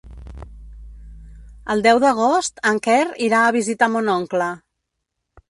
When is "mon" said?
3.99-4.13